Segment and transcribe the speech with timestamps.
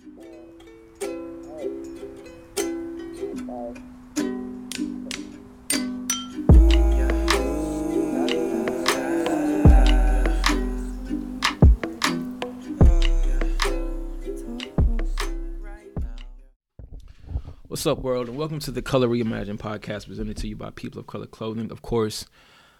[0.00, 0.14] What's
[17.86, 21.08] up, world, and welcome to the Color Reimagined podcast presented to you by People of
[21.08, 21.72] Color Clothing.
[21.72, 22.26] Of course,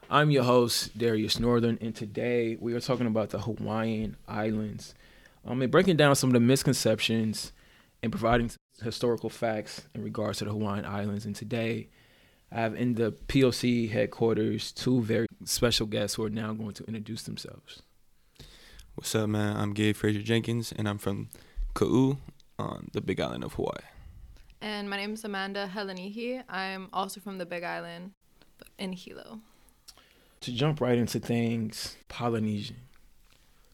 [0.09, 4.95] I'm your host, Darius Northern, and today we are talking about the Hawaiian Islands
[5.45, 7.52] um, and breaking down some of the misconceptions
[8.02, 8.50] and providing
[8.82, 11.26] historical facts in regards to the Hawaiian Islands.
[11.26, 11.89] And today,
[12.50, 16.85] I have in the POC headquarters two very special guests who are now going to
[16.85, 17.82] introduce themselves.
[18.94, 19.57] What's up, man?
[19.57, 21.29] I'm Gabe Frazier-Jenkins, and I'm from
[21.75, 22.18] Ka'u
[22.58, 23.85] on the Big Island of Hawaii.
[24.61, 26.43] And my name is Amanda Helenihi.
[26.49, 28.13] I'm also from the Big Island
[28.79, 29.41] in Hilo.
[30.41, 32.77] To jump right into things, Polynesian,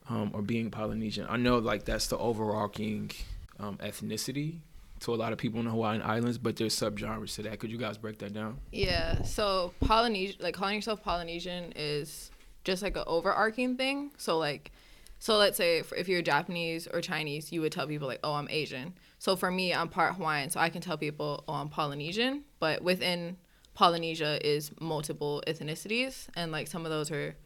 [0.08, 1.26] um, or being Polynesian.
[1.28, 3.10] I know like that's the overarching
[3.58, 4.58] um, ethnicity
[5.00, 7.58] to a lot of people in the Hawaiian Islands, but there's subgenres to that.
[7.58, 8.58] Could you guys break that down?
[8.72, 9.22] Yeah.
[9.22, 12.30] So Polynesian, like calling yourself Polynesian, is
[12.64, 14.10] just like an overarching thing.
[14.16, 14.72] So like,
[15.18, 18.34] so let's say if, if you're Japanese or Chinese, you would tell people like, "Oh,
[18.34, 21.68] I'm Asian." So for me, I'm part Hawaiian, so I can tell people, "Oh, I'm
[21.68, 23.36] Polynesian." But within
[23.74, 27.36] Polynesia is multiple ethnicities, and like some of those are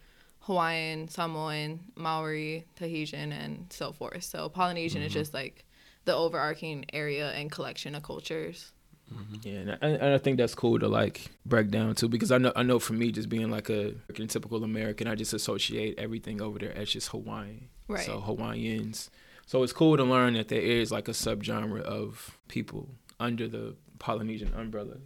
[0.48, 4.24] Hawaiian, Samoan, Maori, Tahitian, and so forth.
[4.24, 5.20] So Polynesian is mm-hmm.
[5.20, 5.66] just like
[6.06, 8.72] the overarching area and collection of cultures.
[9.12, 9.34] Mm-hmm.
[9.42, 9.76] Yeah, and I,
[10.06, 12.78] and I think that's cool to like break down too, because I know I know
[12.78, 13.92] for me, just being like a
[14.26, 17.68] typical American, I just associate everything over there as just Hawaiian.
[17.86, 18.06] Right.
[18.06, 19.10] So Hawaiians.
[19.44, 22.88] So it's cool to learn that there is like a subgenre of people
[23.20, 24.96] under the Polynesian umbrella.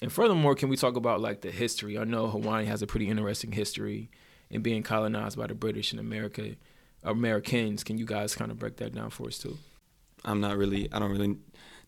[0.00, 1.98] And furthermore, can we talk about like the history?
[1.98, 4.10] I know Hawaii has a pretty interesting history
[4.50, 6.56] in being colonized by the British in America.
[7.02, 9.58] Americans, can you guys kind of break that down for us too?
[10.24, 11.36] I'm not really, I don't really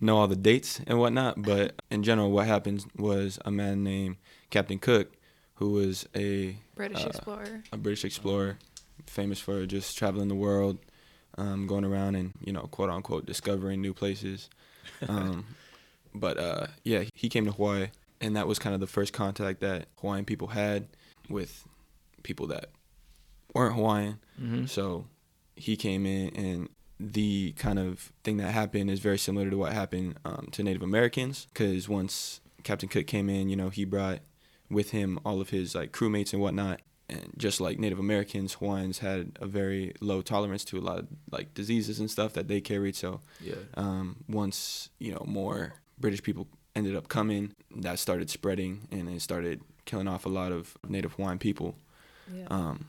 [0.00, 4.16] know all the dates and whatnot, but in general, what happened was a man named
[4.50, 5.12] Captain Cook,
[5.54, 7.62] who was a British uh, explorer.
[7.72, 8.58] a British explorer,
[9.06, 10.78] famous for just traveling the world,
[11.36, 14.48] um, going around and you know, quote unquote, discovering new places.
[15.06, 15.44] Um,
[16.14, 17.88] but uh, yeah, he came to Hawaii,
[18.20, 20.88] and that was kind of the first contact that Hawaiian people had
[21.28, 21.64] with
[22.22, 22.70] people that
[23.54, 24.18] weren't Hawaiian.
[24.40, 24.66] Mm-hmm.
[24.66, 25.06] So
[25.56, 26.68] he came in, and
[27.00, 30.82] the kind of thing that happened is very similar to what happened um, to Native
[30.82, 31.46] Americans.
[31.52, 34.20] Because once Captain Cook came in, you know, he brought
[34.70, 36.80] with him all of his like crewmates and whatnot.
[37.10, 41.06] And just like Native Americans, Hawaiians had a very low tolerance to a lot of
[41.30, 42.96] like diseases and stuff that they carried.
[42.96, 43.54] So Yeah.
[43.78, 49.22] um, once you know more British people ended up coming, that started spreading and it
[49.22, 51.76] started killing off a lot of Native Hawaiian people.
[52.32, 52.46] Yeah.
[52.50, 52.86] Um,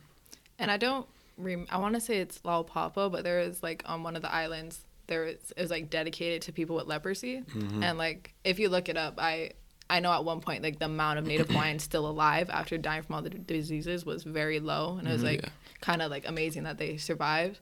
[0.58, 1.08] And I don't.
[1.38, 4.34] Rem- I want to say it's Laupapa, but there is like on one of the
[4.34, 7.42] islands there is it was like dedicated to people with leprosy.
[7.42, 7.84] mhm.
[7.84, 9.52] And like if you look it up, I
[9.90, 13.02] I know at one point like the amount of Native Hawaiians still alive after dying
[13.04, 15.26] from all the d- diseases was very low, and it was Mhm.
[15.32, 15.50] like Yeah.
[15.82, 17.60] kind of like amazing that they survived.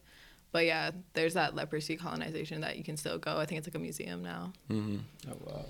[0.52, 3.38] But yeah, there's that leprosy colonization that you can still go.
[3.38, 4.54] I think it's like a museum now.
[4.72, 5.02] Mhm.
[5.30, 5.66] Oh wow.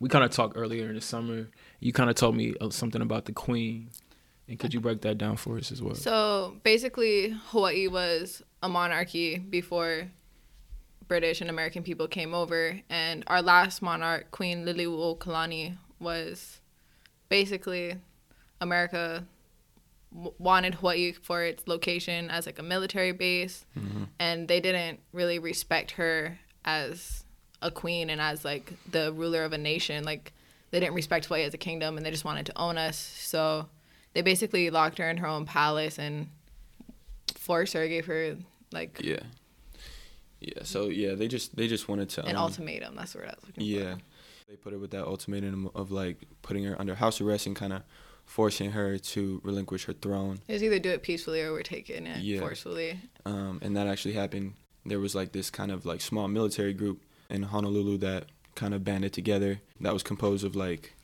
[0.00, 1.48] We kind of talked earlier in the summer.
[1.80, 3.90] You kind of told me uh, something about the Queen,
[4.48, 5.94] and could you break that down for us as well?
[5.94, 10.08] So basically, Hawaii was a monarchy before
[11.06, 16.60] British and American people came over, and our last monarch, Queen Liliuokalani, was
[17.28, 17.96] basically
[18.60, 19.24] America
[20.14, 24.08] w- wanted Hawaii for its location as like a military base, Mhm.
[24.18, 27.24] and they didn't really respect her as
[27.62, 30.04] a queen and as like the ruler of a nation.
[30.04, 30.32] Like
[30.70, 32.96] they didn't respect Hawaii as a kingdom, and they just wanted to own us.
[32.98, 33.68] So
[34.18, 36.26] they basically locked her in her own palace and
[37.36, 38.36] forced her, gave her
[38.72, 39.20] like Yeah.
[40.40, 40.64] Yeah.
[40.64, 42.96] So yeah, they just they just wanted to an um, ultimatum.
[42.96, 43.94] That's what I was looking Yeah.
[43.94, 44.00] for.
[44.48, 47.72] They put her with that ultimatum of like putting her under house arrest and kind
[47.72, 47.82] of
[48.24, 50.40] forcing her to relinquish her throne.
[50.48, 52.40] It was either do it peacefully or we're taking it Yeah.
[52.40, 52.98] forcefully.
[53.24, 54.54] Um, and that actually happened.
[54.84, 58.24] There was like this kind of like small military group in Honolulu that
[58.56, 59.60] kind of banded together.
[59.80, 60.94] That was composed of like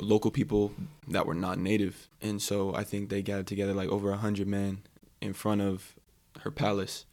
[0.00, 0.72] local people
[1.08, 4.48] that were not native, and so I think they gathered together like over a hundred
[4.48, 4.82] men
[5.20, 5.94] in front of
[6.40, 7.04] her palace,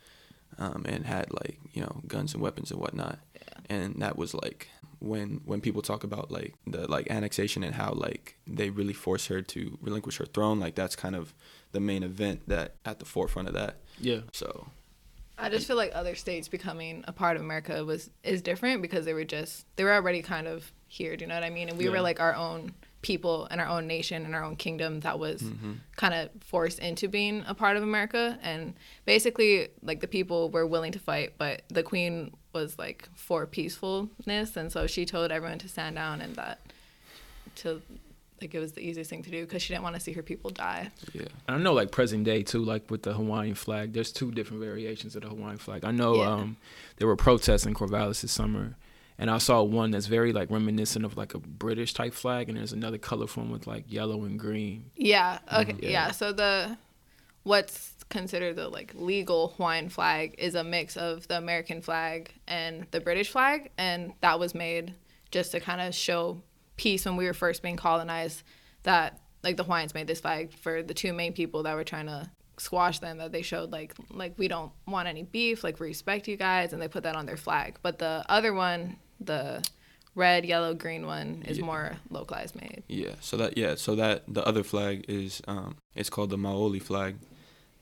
[0.57, 3.19] um, and had like you know guns and weapons and whatnot.
[3.35, 3.75] Yeah.
[3.77, 4.69] And that was like
[4.99, 9.27] when when people talk about like the like annexation and how like they really force
[9.27, 10.59] her to relinquish her throne.
[10.59, 11.33] Like that's kind of
[11.71, 13.77] the main event that at the forefront of that.
[13.99, 14.21] Yeah.
[14.31, 14.67] So
[15.39, 19.05] I just feel like other states becoming a part of America was is different because
[19.05, 21.15] they were just they were already kind of here.
[21.15, 21.69] Do you know what I mean?
[21.69, 21.91] And we Yeah.
[21.91, 22.73] were like our own
[23.03, 25.77] people and our own nation and our own kingdom that was mhm.
[25.95, 28.39] kind of forced into being a part of America.
[28.41, 28.73] And
[29.05, 34.57] basically, like the people were willing to fight, but the queen was like for peacefulness,
[34.57, 36.59] and so she told everyone to stand down and that
[37.57, 37.81] to
[38.41, 40.21] like it was the easiest thing to do because she didn't want to see her
[40.23, 40.91] people die.
[41.13, 41.23] Yeah.
[41.47, 44.61] And I know like present day too, like with the Hawaiian flag, there's two different
[44.63, 45.83] variations of the Hawaiian flag.
[45.85, 46.31] I know Yeah.
[46.33, 46.57] um,
[46.97, 48.75] there were protests in Corvallis this summer,
[49.17, 52.57] and I saw one that's very like reminiscent of like a British type flag, and
[52.57, 54.91] there's another colorful one with like yellow and green.
[54.95, 55.39] Yeah.
[55.51, 55.73] Okay.
[55.73, 55.83] Mhm.
[55.83, 55.89] Yeah.
[55.89, 56.11] Yeah.
[56.11, 56.77] So the
[57.43, 62.85] what's considered the like legal Hawaiian flag is a mix of the American flag and
[62.91, 64.93] the British flag, and that was made
[65.31, 66.41] just to kind of show
[66.77, 68.43] peace when we were first being colonized.
[68.83, 72.07] That like the Hawaiians made this flag for the two main people that were trying
[72.07, 72.29] to
[72.59, 76.27] squash them that they showed like like we don't want any beef like we respect
[76.27, 79.63] you guys and they put that on their flag but the other one the
[80.15, 81.65] red yellow green one is Yeah.
[81.65, 83.11] more localized made Yeah.
[83.21, 83.75] So that yeah.
[83.75, 87.17] So that the other flag is um, it's called the Maoli flag,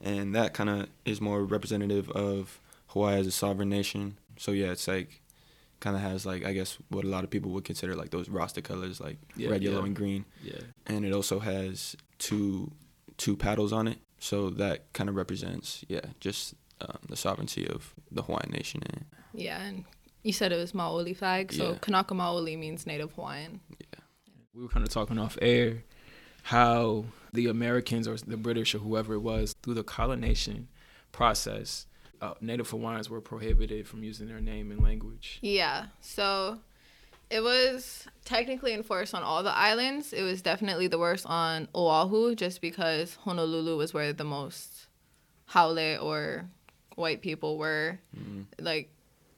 [0.01, 4.17] and that kind of is more representative of Hawaii as a sovereign nation.
[4.37, 5.21] So yeah, it's like
[5.85, 8.27] kind of has like I guess what a lot of people would consider like those
[8.37, 9.85] Rasta colors, like Yeah, red, yellow, yeah.
[9.85, 10.25] and green.
[10.51, 10.61] Yeah.
[10.87, 12.71] And it also has two
[13.17, 13.99] two paddles on it.
[14.19, 18.81] So that kind of represents yeah just um, the sovereignty of the Hawaiian nation.
[18.89, 19.85] And Yeah, and
[20.23, 21.77] you said it was Maoli flag, so Yeah.
[21.85, 23.59] Kanaka Maoli means Native Hawaiian.
[23.79, 23.99] Yeah.
[24.55, 25.83] We were kind of talking off air
[26.43, 30.67] how the Americans or the British or whoever it was through the colonization
[31.11, 31.87] process,
[32.25, 35.39] uh, Native Hawaiians were prohibited from using their name and language.
[35.41, 36.59] Yeah, so
[37.29, 40.13] it was technically enforced on all the islands.
[40.13, 44.87] It was definitely the worst on Oahu, just because Honolulu was where the most
[45.47, 46.45] haole or
[46.95, 47.99] white people were.
[48.59, 48.89] Like,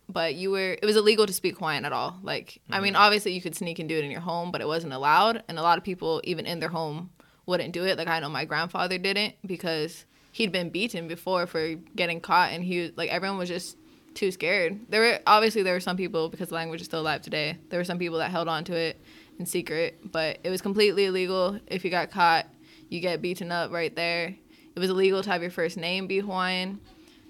[0.10, 2.18] but you were it was illegal to speak Hawaiian at all.
[2.24, 4.68] Like, I mean, obviously you could sneak and do it in your home, but it
[4.68, 5.44] wasn't allowed.
[5.48, 7.10] And a lot of people, even in their home,
[7.46, 7.98] wouldn't do it.
[7.98, 10.06] Like I know my grandfather didn't because
[10.38, 13.76] he'd been beaten before for getting caught, and he was like everyone was just
[14.14, 14.80] too scared.
[14.88, 17.58] There were obviously there were some people because the language is still alive today.
[17.70, 19.02] There were some people that held on to it
[19.40, 21.60] in secret, but it was completely illegal.
[21.66, 22.46] If you got caught,
[22.90, 24.36] you get beaten up right there.
[24.76, 26.80] It was illegal to have your first name be Hawaiian,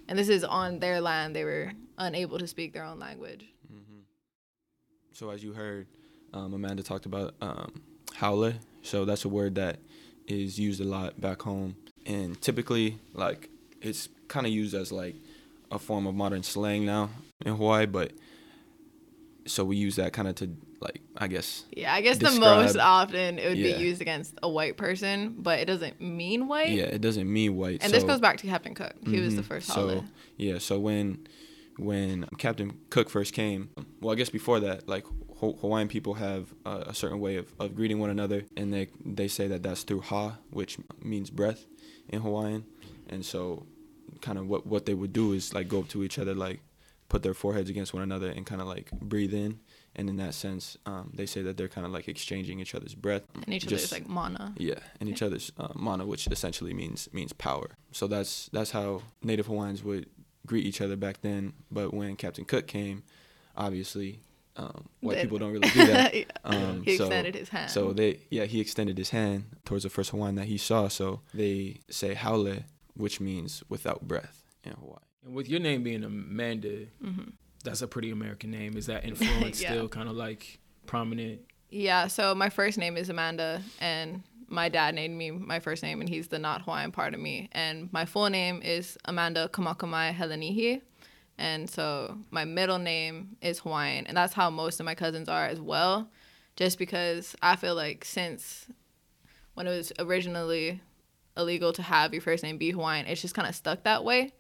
[0.10, 1.34] and this is on their land.
[1.34, 3.46] They were unable to speak their own language.
[5.14, 5.88] So as you heard,
[6.34, 7.82] um, Amanda talked about um.
[8.82, 9.80] So that's a word that
[10.28, 11.76] is used a lot back home,
[12.08, 13.50] and typically, like,
[13.82, 15.16] it's kind of used as like
[15.72, 17.10] a form of modern slang now
[17.46, 17.86] in Hawaii.
[17.86, 18.14] But
[19.46, 20.50] so we use that kind of to
[20.80, 23.78] like, I guess, Yeah, I guess the most often it would Yeah.
[23.78, 26.70] be used against a white person, but it doesn't mean white.
[26.70, 27.84] yeah, it doesn't mean white.
[27.84, 28.94] And this goes back to Captain Cook.
[29.06, 29.46] He was the Mhm.
[29.46, 30.04] first So holiday.
[30.38, 31.28] yeah, so when
[31.80, 33.70] when Captain Cook first came,
[34.02, 35.06] well, I guess before that, like
[35.40, 39.28] Hawaiian people have a, a certain way of, of greeting one another, and they they
[39.28, 41.66] say that that's through ha, which means breath
[42.10, 42.66] in Hawaiian,
[43.10, 43.66] and so
[44.22, 46.60] kind of what what they would do is like go up to each other, like
[47.10, 49.60] put their foreheads against one another, and kind of like breathe in,
[49.96, 52.96] and in that sense, um, they say that they're kind of like exchanging each other's
[52.96, 53.24] breath.
[53.36, 54.54] And each Just- other's like mana.
[54.58, 57.78] yeah, and each other's uh, mana, which essentially means means power.
[57.92, 60.08] So that's that's how Native Hawaiians would
[60.48, 61.54] greet each other back then.
[61.72, 63.04] But when Captain Cook came,
[63.56, 64.20] obviously,
[64.58, 66.14] um, white Then- people don't really do that.
[66.16, 66.24] Yeah.
[66.44, 67.72] Um, he so- extended his hand.
[67.72, 70.88] So they yeah he extended his hand towards the first Hawaiian that he saw.
[70.88, 72.64] So they say haole,
[72.96, 75.00] which means without breath in Hawaii.
[75.26, 77.34] And with your name being Amanda, Mhm.
[77.64, 78.78] that's a pretty American name.
[78.78, 79.72] Is that influence Yeah.
[79.72, 81.42] still kind of like prominent?
[81.70, 86.00] Yeah, so my first name is Amanda, and my dad named me my first name,
[86.00, 87.50] and he's the not Hawaiian part of me.
[87.52, 90.82] And my full name is Amanda Kamakamae Helenihi.
[91.38, 95.46] And so my middle name is Hawaiian, and that's how most of my cousins are
[95.46, 96.10] as well.
[96.56, 98.66] Just because I feel like since
[99.54, 100.82] when it was originally
[101.38, 104.34] illegal to have your first name be Hawaiian, it's just kind of stuck that way.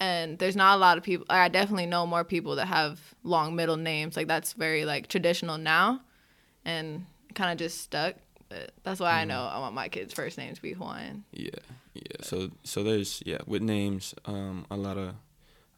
[0.00, 1.26] And there's not a lot of people.
[1.28, 4.16] I definitely know more people that have long middle names.
[4.16, 6.00] Like that's very like traditional now
[6.64, 8.14] and kind of just stuck.
[8.48, 11.24] But that's why I know I want my kids' first name to be Hawaiian.
[11.32, 11.50] Yeah,
[11.92, 12.22] yeah.
[12.22, 15.14] So so there's yeah with names, um, a lot of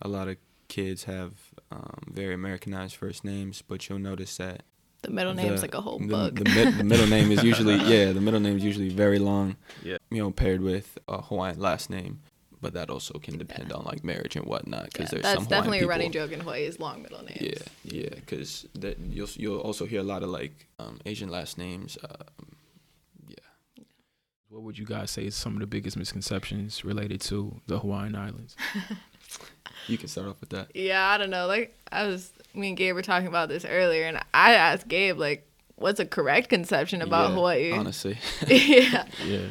[0.03, 0.37] a lot of
[0.71, 1.33] kids have
[1.71, 4.63] um, very Americanized first names, but you'll notice that
[5.03, 6.35] The middle name is like a whole the, book.
[6.37, 9.57] The, mid, the middle name is usually yeah, the middle name is usually very long.
[9.83, 9.99] Yeah.
[10.11, 12.21] You know, paired with a Hawaiian last name,
[12.63, 14.85] but that also can depend on like marriage and whatnot.
[14.93, 17.03] Because Yeah, there's that's some definitely Hawaiian a running people- joke in Hawaii is long
[17.03, 17.41] middle names.
[17.41, 17.63] Yeah,
[18.01, 21.99] yeah, because that you'll you'll also hear a lot of like um, Asian last names.
[22.05, 22.57] Um,
[23.29, 23.85] yeah.
[24.49, 28.15] What would you guys say is some of the biggest misconceptions related to the Hawaiian
[28.15, 28.57] Islands?
[29.87, 30.75] You can start off with that.
[30.75, 31.47] Yeah, I don't know.
[31.47, 35.19] Like I was, me and Gabe were talking about this earlier, and I asked Gabe
[35.19, 35.47] like,
[35.77, 38.19] "What's a correct conception about Yeah, Hawaii?" Honestly.
[38.47, 39.47] yeah, Yeah.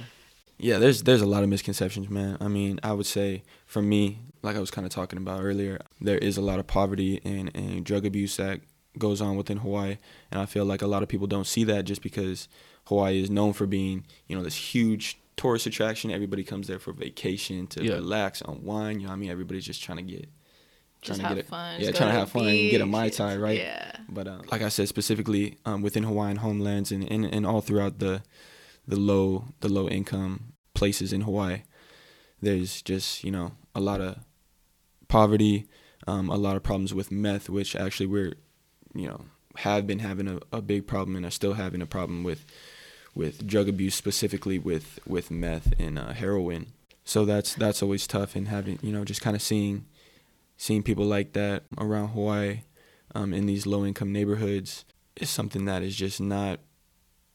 [0.61, 2.37] Yeah, there's there's a lot of misconceptions, man.
[2.41, 5.79] I mean, I would say for me, like I was kind of talking about earlier,
[6.01, 8.59] there is a lot of poverty and, and drug abuse that
[8.97, 9.97] goes on within Hawaii.
[10.31, 12.49] And I feel like a lot of people don't see that just because
[12.85, 16.11] Hawaii is known for being, you know, this huge tourist attraction.
[16.11, 17.93] Everybody comes there for vacation to Yeah.
[17.93, 18.99] relax, unwind.
[19.01, 19.29] You know what I mean?
[19.29, 20.23] Everybody's just trying to get,
[21.01, 21.49] trying Just to have get it.
[21.49, 21.79] fun.
[21.79, 22.91] Yeah, just trying go to the have fun and get a beach.
[22.91, 23.57] Mai Tai, right?
[23.57, 23.91] Yeah.
[24.09, 27.99] But uh, like I said, specifically um, within Hawaiian homelands and, and, and all throughout
[27.99, 28.21] the
[28.87, 31.61] the low the low income places in Hawaii,
[32.41, 34.17] there's just you know a lot of
[35.07, 35.67] poverty,
[36.07, 38.33] um, a lot of problems with meth, which actually we're
[38.93, 39.25] you know
[39.57, 42.45] have been having a, a big problem and are still having a problem with
[43.19, 46.67] with drug abuse specifically with with meth and uh, heroin.
[47.03, 49.85] So that's that's always tough and having you know just kind of seeing
[50.55, 52.61] seeing people like that around Hawaii
[53.13, 54.85] um, in these low income neighborhoods
[55.17, 56.61] is something that is just not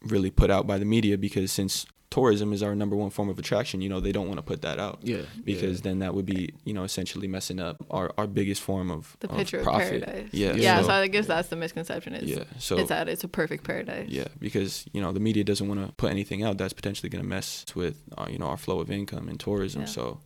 [0.00, 3.38] really put out by the media because since tourism is our number one form of
[3.38, 5.22] attraction, you know, they don't want to put that out Yeah.
[5.44, 9.16] because then that would be, you know, essentially messing up our, our biggest form of,
[9.20, 10.04] The of picture of profit.
[10.04, 10.28] paradise.
[10.32, 10.52] Yeah.
[10.54, 10.80] Yeah.
[10.82, 12.44] so, So, I guess that's the misconception is yeah.
[12.58, 14.08] So it's that it's a perfect paradise.
[14.10, 17.22] yeah, because you know the media doesn't want to put anything out that's potentially going
[17.24, 19.80] to mess with uh, you know our flow of income and tourism.
[19.82, 19.86] Yeah.
[19.88, 20.20] So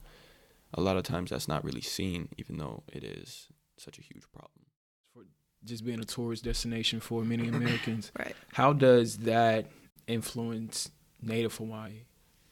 [0.74, 4.24] a lot of times that's not really seen, even though it is such a huge
[4.30, 4.66] problem.
[5.14, 5.22] For
[5.64, 8.12] Just being a tourist destination for many Americans.
[8.18, 8.34] Right.
[8.52, 9.70] How does that
[10.06, 10.90] influence
[11.22, 12.02] Native Hawaii?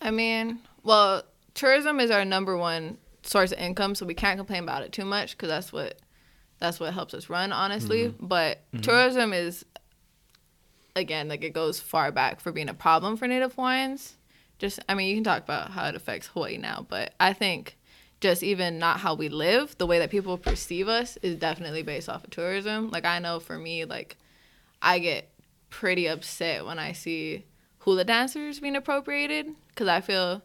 [0.01, 1.23] I mean, well,
[1.55, 5.05] tourism is our number one source of income, so we can't complain about it too
[5.05, 5.99] much because that's what
[6.59, 8.09] that's what helps us run, honestly.
[8.09, 8.27] Mm-hmm.
[8.27, 8.81] But mm-hmm.
[8.81, 9.65] tourism is
[10.95, 14.17] again like it goes far back for being a problem for Native Hawaiians.
[14.59, 17.77] Just, I mean, you can talk about how it affects Hawaii now, but I think
[18.21, 22.09] just even not how we live, the way that people perceive us is definitely based
[22.09, 22.91] off of tourism.
[22.91, 24.17] Like I know for me, like
[24.81, 25.31] I get
[25.69, 27.45] pretty upset when I see
[27.87, 29.55] hula dancers being appropriated?
[29.69, 30.43] Because I feel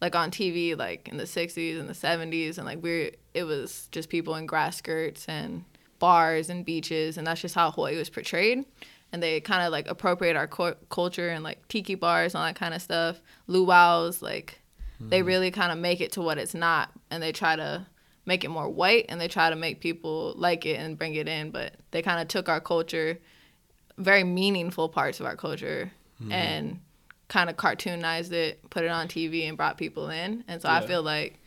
[0.00, 3.88] like on TV, like in the '60s and the '70s, and like we're it was
[3.92, 5.64] just people in grass skirts and
[6.00, 8.64] bars and beaches, and that's just how Hawaii was portrayed.
[9.12, 12.46] And they kind of like appropriate our cu- culture and like tiki bars and all
[12.46, 14.60] that kind of stuff, luau's, like
[15.00, 15.26] they hmm.
[15.26, 17.86] really kind of make it to what it's not, and they try to
[18.24, 21.28] make it more white, and they try to make people like it and bring it
[21.28, 23.18] in, but they kind of took our culture
[23.98, 25.90] very meaningful parts of our culture
[26.32, 26.80] and
[27.28, 30.44] kind of cartoonized it, put it on TV, and brought people in.
[30.48, 31.40] And so I feel like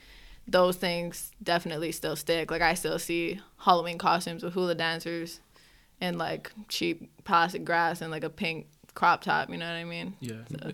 [0.48, 2.52] those things definitely still stick.
[2.52, 5.40] Like I still see Halloween costumes with hula dancers
[6.00, 9.50] and like cheap plastic grass and like a pink crop top.
[9.50, 10.16] You know what I mean?
[10.20, 10.44] Yeah.
[10.50, 10.72] So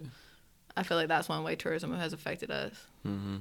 [0.75, 2.73] I feel like that's one way tourism has affected us.
[3.03, 3.37] hmm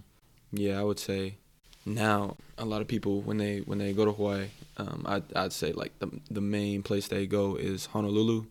[0.53, 1.37] Yeah, I would say
[1.85, 4.47] now a lot of people when they when they go to Hawaii,
[4.79, 8.47] um, I'd I'd say like the the main place they go is Honolulu,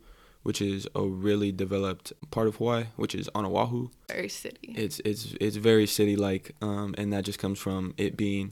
[0.45, 3.89] which is a really developed part of Hawaii, which is on Oahu.
[4.07, 4.75] Very city.
[4.77, 8.51] It's it's it's very city like, um, and that just comes from it being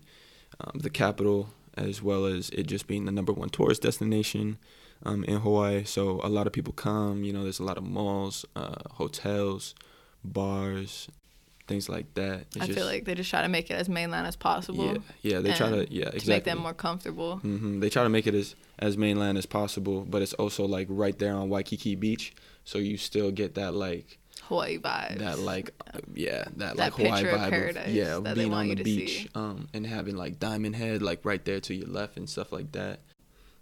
[0.59, 4.57] um, the capital as well as it just being the number one tourist destination
[5.05, 5.83] um, in Hawaii.
[5.83, 7.23] So a lot of people come.
[7.23, 9.75] You know, there's a lot of malls, uh, hotels,
[10.23, 11.07] bars,
[11.67, 12.46] things like that.
[12.55, 14.98] It's I feel like they just try to make it as mainland as possible yeah,
[15.22, 15.39] yeah.
[15.39, 17.38] They try to yeah yeah to make them more comfortable.
[17.43, 17.79] Mm-hmm.
[17.79, 21.17] They try to make it as as mainland as possible, but it's also like right
[21.17, 25.20] there on Waikiki Beach, so you still get that like Hawaii vibes.
[25.20, 25.72] that like
[26.13, 28.75] yeah that, That like Hawaii vibe paradise of yeah of that they being want on
[28.75, 32.29] the beach um and having like Diamond Head like right there to your left and
[32.29, 33.00] stuff like that.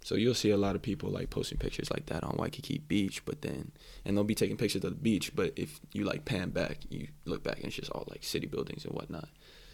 [0.04, 3.24] So you'll see a lot of people like posting pictures like that on Waikiki Beach,
[3.24, 3.72] but then
[4.04, 7.08] and they'll be taking pictures of the beach, but if you like pan back, you
[7.24, 9.28] look back and it's just all like city buildings and whatnot.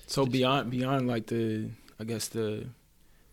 [0.06, 2.66] So beyond beyond like the I guess the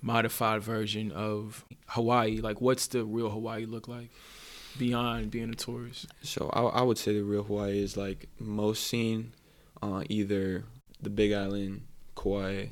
[0.02, 4.10] modified version of Hawaii, like what's the real Hawaii look like
[4.78, 6.08] beyond being a tourist?
[6.22, 9.34] So I, I would say the real Hawaii is like most seen
[9.82, 10.64] on either
[11.02, 11.82] the Big Island,
[12.16, 12.68] Kauai,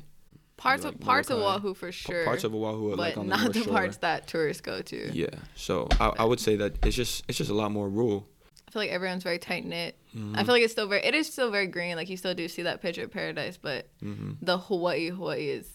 [0.56, 2.24] Parts like of parts of Oahu for p- sure.
[2.24, 4.80] parts of Oahu, are but like on the not North the parts that tourists go
[4.82, 5.10] to.
[5.12, 8.28] Yeah, so I, I would say that it's just it's just a lot more rural.
[8.68, 9.98] I feel like everyone's very tight knit.
[10.16, 10.36] Mm-hmm.
[10.36, 11.96] I feel like it's still very it is still very green.
[11.96, 14.32] Like you still do see that picture of paradise, but Mm-hmm.
[14.42, 15.68] the Hawaii Hawaii is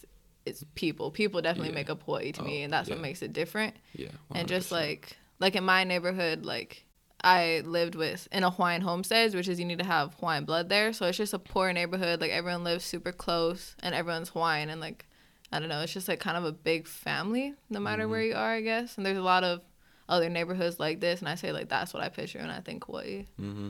[0.46, 1.12] is people.
[1.12, 1.76] People definitely Yeah.
[1.76, 3.76] make up Hawaii to me Oh, and that's what makes it different.
[3.94, 6.86] Yeah, And just like like in my neighborhood, like
[7.24, 10.70] I lived with in a Hawaiian homesteads, which is you need to have Hawaiian blood
[10.70, 10.94] there.
[10.94, 12.22] So it's just a poor neighborhood.
[12.22, 15.06] Like everyone lives super close and everyone's Hawaiian and like
[15.52, 18.12] I don't know, it's just like kind of a big family no matter Mm-hmm.
[18.12, 18.98] where you are, I guess.
[18.98, 19.62] And there's a lot of
[20.08, 22.86] other neighborhoods like this and I say like that's what I picture when I think
[22.86, 23.26] Hawaii.
[23.38, 23.70] hmm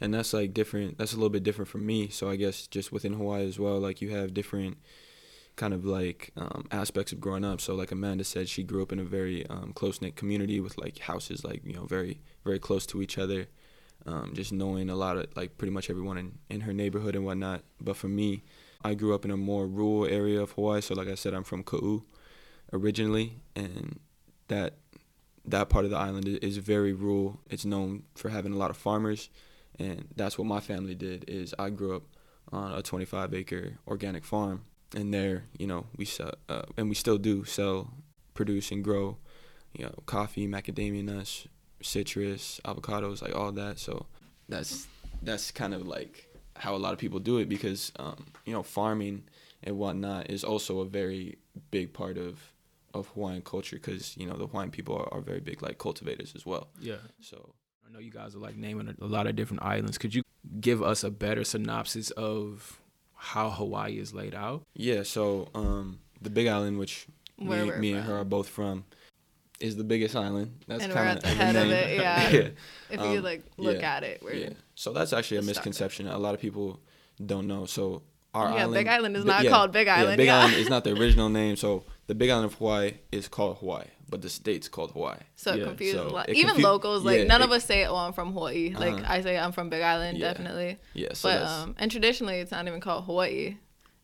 [0.00, 0.98] And that's like different.
[0.98, 2.08] That's a little bit different from me.
[2.08, 4.78] So I guess just within Hawaii as well, like you have different
[5.56, 7.60] kind of like um, aspects of growing up.
[7.60, 10.76] So like Amanda said, she grew up in a very um, close knit community with
[10.78, 13.48] like houses like you know very very close to each other.
[14.06, 17.24] Um, just knowing a lot of like pretty much everyone in, in her neighborhood and
[17.24, 17.62] whatnot.
[17.80, 18.44] But for me,
[18.84, 20.80] I grew up in a more rural area of Hawaii.
[20.80, 22.04] So, like I said, I'm from Ka'u
[22.72, 23.98] originally, and
[24.48, 24.74] that
[25.44, 27.40] that part of the island is very rural.
[27.50, 29.28] It's known for having a lot of farmers,
[29.78, 31.24] and that's what my family did.
[31.28, 32.02] Is I grew up
[32.52, 34.62] on a 25 acre organic farm,
[34.94, 37.90] and there, you know, we sell, uh, and we still do sell,
[38.34, 39.16] produce, and grow,
[39.72, 41.48] you know, coffee, macadamia nuts,
[41.86, 43.78] citrus, avocados, like all that.
[43.78, 44.06] So
[44.48, 44.86] that's
[45.22, 48.62] that's kind of like how a lot of people do it because um, you know
[48.62, 49.24] farming
[49.62, 51.38] and whatnot is also a very
[51.70, 52.40] big part of
[52.94, 56.34] of Hawaiian culture because you know the Hawaiian people are, are very big like cultivators
[56.34, 56.68] as well.
[56.80, 56.96] Yeah.
[57.20, 57.54] So
[57.86, 59.98] I know you guys are like naming a, a lot of different islands.
[59.98, 60.22] Could you
[60.60, 62.80] give us a better synopsis of
[63.14, 64.62] how Hawaii is laid out?
[64.74, 68.84] yeah, so um, the Big Island, which Where me, me and her are both from,
[69.60, 70.64] is the biggest island.
[70.66, 72.28] That's And we're at the head of it, yeah.
[72.30, 72.48] yeah.
[72.90, 74.50] If Um, you like look yeah, at it, we're Yeah.
[74.74, 76.06] So that's actually a misconception.
[76.08, 76.80] A lot of people
[77.24, 77.64] don't know.
[77.66, 78.02] So
[78.34, 79.98] our Yeah, island, Big Island is Bi- not called Big Island.
[79.98, 80.38] Yeah, Island, Big yeah.
[80.38, 81.56] Island is not the original name.
[81.56, 85.16] So the Big Island of Hawaii is called Hawaii, but the state's called Hawaii.
[85.36, 86.28] so it Yeah, confuses so a lot.
[86.28, 88.74] it Even confu- locals, like yeah, none it- of us say, "Oh, I'm from Hawaii."
[88.74, 89.04] Like Uh-huh.
[89.14, 90.28] I say, I'm from Big Island, Yeah.
[90.28, 90.78] definitely.
[90.92, 91.14] Yeah.
[91.14, 93.56] So but um, and traditionally, it's not even called Hawaii.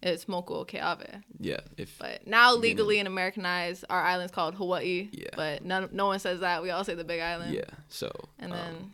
[0.02, 1.22] It's Moku Keawe.
[1.38, 1.60] yeah.
[1.76, 5.08] If But now legally and Americanized, our island's called Hawaii.
[5.12, 5.28] Yeah.
[5.36, 6.62] But none, no one says that.
[6.62, 7.54] We all say the Big Island.
[7.54, 7.70] yeah.
[7.88, 8.92] So And um, then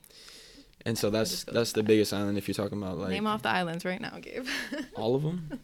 [0.87, 3.49] and so that's that's the biggest island if you're talking about like name off the
[3.51, 4.47] islands right now, Gabe.
[4.95, 5.61] all of them.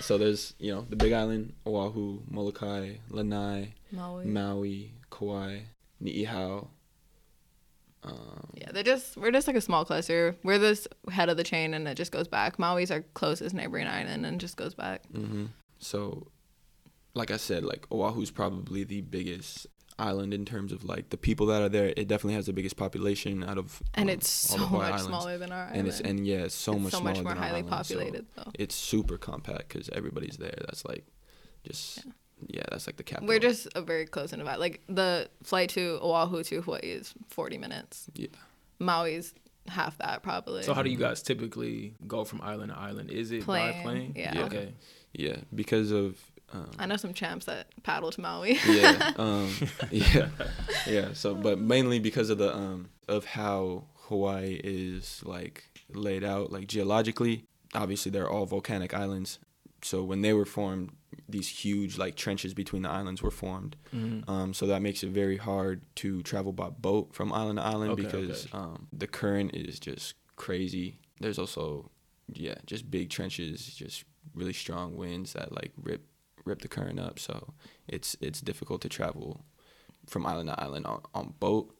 [0.00, 4.24] so there's you know the Big Island, Oahu, Molokai, Lanai, Maui.
[4.26, 5.60] Maui, Kauai,
[6.02, 6.68] Niihau.
[8.04, 10.36] Um, Yeah, they're just we're just like a small cluster.
[10.44, 12.58] We're this head of the chain, and it just goes back.
[12.58, 15.02] Maui's our closest neighboring island, and just goes back.
[15.12, 15.46] hmm
[15.78, 16.26] So,
[17.14, 21.46] like I said, like Oahu's probably the biggest island in terms of like the people
[21.46, 21.92] that are there.
[21.96, 25.04] It definitely has the biggest population out of And um, it's so much islands.
[25.06, 25.76] smaller than our island.
[25.78, 28.26] And it's and yeah, it's so It's much so much more highly island, so populated
[28.34, 28.50] though.
[28.58, 30.58] it's super compact because everybody's there.
[30.66, 31.06] That's like,
[31.64, 32.12] just yeah.
[32.70, 33.28] That's like the capital.
[33.28, 37.14] We're just a very close in about like the flight to Oahu to Hawaii is
[37.28, 38.06] forty minutes.
[38.14, 38.28] yeah.
[38.80, 39.34] Maui's
[39.68, 40.62] half that probably.
[40.62, 43.10] So how do you guys typically go from island to island?
[43.10, 44.12] Is it by Plane, plane?
[44.16, 44.34] yeah.
[44.34, 44.44] Yeah.
[44.44, 44.74] Okay.
[45.12, 46.18] Yeah, because of
[46.52, 48.58] um, I know some champs that paddle to Maui.
[48.66, 49.50] yeah, um,
[49.90, 50.28] yeah,
[50.86, 51.08] yeah.
[51.12, 56.66] So, but mainly because of the um of how Hawaii is like laid out, like
[56.66, 57.44] geologically.
[57.74, 59.38] Obviously, they're all volcanic islands.
[59.82, 60.90] So when they were formed,
[61.28, 63.76] these huge like trenches between the islands were formed.
[63.94, 64.28] Mhm.
[64.28, 67.92] Um, so that makes it very hard to travel by boat from island to island
[67.92, 68.56] Okay, because okay.
[68.58, 70.98] um, the current is just crazy.
[71.20, 71.90] There's also,
[72.32, 76.06] yeah, just big trenches, just really strong winds that like rip
[76.44, 77.18] rip the current up.
[77.18, 77.54] So
[77.88, 79.44] it's it's difficult to travel
[80.06, 81.74] from island to island on, on boat.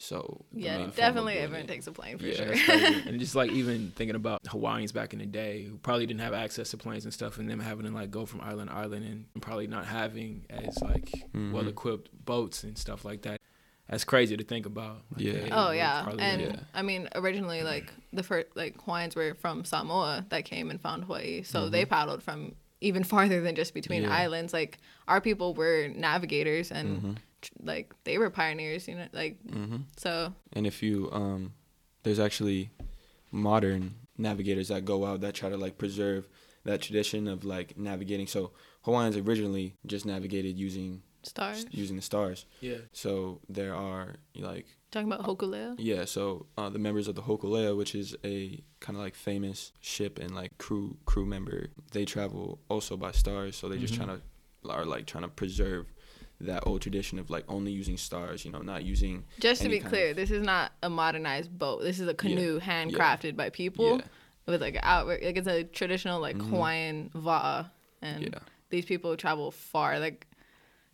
[0.00, 2.76] So yeah, form definitely everyone it- takes a plane for Yeah, sure.
[3.06, 6.32] And just like even thinking about Hawaiians back in the day who probably didn't have
[6.34, 9.04] access to planes and stuff, and them having to like go from island to island
[9.04, 11.52] and probably not having as like Mhm.
[11.52, 13.40] well equipped boats and stuff like that.
[13.90, 15.02] That's crazy to think about.
[15.10, 15.32] Like, Yeah.
[15.32, 16.56] they Oh yeah, and Yeah.
[16.74, 21.04] I mean originally like the first like Hawaiians were from Samoa that came and found
[21.04, 24.12] Hawaii, so they paddled from even farther than just between Mm-hmm.
[24.12, 24.16] Yeah.
[24.18, 24.52] islands.
[24.52, 27.16] Like our people were navigators and Mhm.
[27.42, 29.08] Tr- like they were pioneers, you know.
[29.12, 29.84] Like Mhm.
[29.96, 31.52] so, And if you um
[32.02, 32.70] there's actually
[33.30, 36.28] modern navigators that go out that try to like preserve
[36.64, 38.26] that tradition of like navigating.
[38.26, 41.66] So Hawaiians originally just navigated using stars.
[41.70, 42.46] using the stars.
[42.60, 42.78] Yeah.
[42.92, 45.74] So there are like Talking about Hokulea.
[45.78, 49.72] yeah, so uh, the members of the Hokulea, which is a kind of like famous
[49.80, 53.56] ship and like crew crew member, they travel also by stars.
[53.56, 53.96] So they just Mhm.
[53.98, 54.22] trying to
[54.70, 55.92] are like trying to preserve
[56.40, 59.80] that old tradition of like only using stars, you know, not using Just to be
[59.80, 61.82] clear, of- this is not a modernized boat.
[61.82, 64.04] This is a canoe handcrafted by people yeah,
[64.46, 66.50] with like out like it's a traditional like Mhm.
[66.50, 67.70] Hawaiian va'a,
[68.02, 68.38] and yeah.
[68.70, 69.98] these people travel far.
[69.98, 70.26] Like,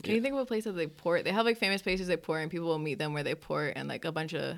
[0.02, 0.16] can Yeah.
[0.16, 1.24] you think of a place that they port?
[1.24, 3.74] They have like famous places they port, and people will meet them where they port,
[3.76, 4.56] and like a bunch of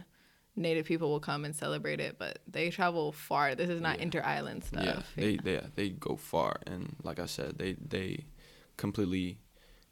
[0.55, 2.17] native people will come and celebrate it.
[2.19, 3.55] But they travel far.
[3.57, 4.05] This is not Yeah.
[4.05, 4.85] inter island stuff.
[4.85, 8.25] Yeah, they they they go far, and like I said, they they
[8.77, 9.39] completely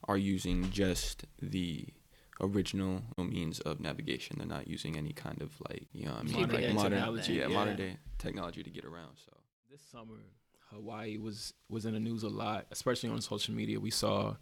[0.08, 1.86] are using just the
[2.40, 4.36] original means of navigation.
[4.38, 7.32] They're not using any kind of like you know I mean Modern like modern technology,
[7.34, 7.54] yeah, yeah.
[7.54, 9.16] modern day technology to get around.
[9.24, 9.32] So
[9.70, 10.20] This summer,
[10.70, 13.78] Hawaii was was in the news a lot, especially on social media.
[13.80, 14.36] We saw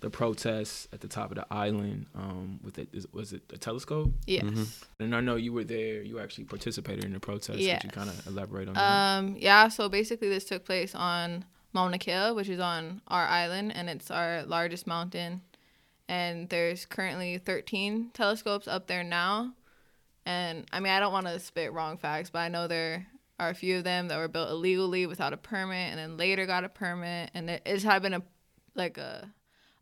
[0.00, 4.12] the protests at the top of the island um, with it was it a telescope?
[4.26, 4.44] Yes.
[4.44, 4.84] Mhm.
[5.00, 6.02] And I know you were there.
[6.02, 7.58] You actually participated in the protest.
[7.58, 9.18] Could you kind of elaborate on that?
[9.18, 13.72] Um, yeah, so basically this took place on Mauna Kea, which is on our island,
[13.74, 15.42] and it's our largest mountain.
[16.08, 19.52] And there's currently 13 telescopes up there now.
[20.24, 23.06] And I mean, I don't want to spit wrong facts, but I know there
[23.38, 26.46] are a few of them that were built illegally without a permit, and then later
[26.46, 28.22] got a permit, and it, it's had been a
[28.74, 29.30] like a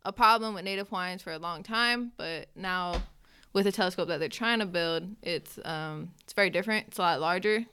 [0.03, 3.01] a problem with native Hawaiians for a long time, but now
[3.53, 6.87] with the telescope that they're trying to build, it's um it's very different.
[6.87, 7.65] It's a lot larger.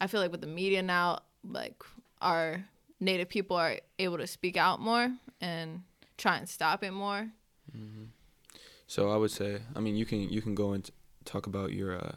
[0.00, 1.82] I feel like with the media now, like
[2.20, 2.64] our
[3.00, 5.82] native people are able to speak out more and
[6.16, 7.28] try and stop it more.
[8.86, 10.88] So I would say, I mean, you can you can go and
[11.24, 12.12] talk about your uh,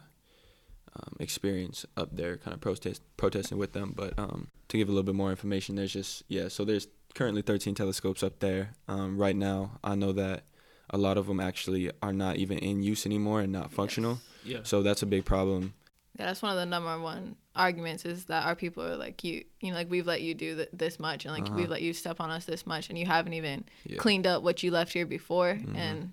[0.96, 3.92] um, experience up there, kind of protest protesting with them.
[3.94, 6.48] But um, to give a little bit more information, there's just yeah.
[6.48, 8.70] So there's currently 13 telescopes up there.
[8.88, 10.44] Um, right now, I know that
[10.90, 14.20] a lot of them actually are not even in use anymore and not functional.
[14.44, 14.60] Yeah.
[14.62, 15.74] So that's a big problem.
[16.18, 19.44] Yeah, that's one of the number one arguments is that our people are like you,
[19.60, 21.54] you know, like we've let you do th- this much, and like Uh-huh.
[21.56, 23.96] we've let you step on us this much, and you haven't even Yeah.
[23.98, 25.76] cleaned up what you left here before, Mhm.
[25.76, 26.12] and